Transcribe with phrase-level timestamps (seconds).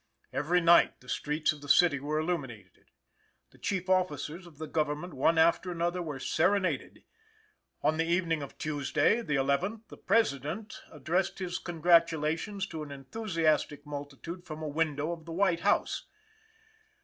[0.33, 2.89] Every night the streets of the city were illuminated.
[3.51, 7.03] The chief officers of the government, one after another, were serenaded.
[7.83, 13.85] On the evening of Tuesday, the eleventh, the President addressed his congratulations to an enthusiastic
[13.85, 16.07] multitude from a window of the White House.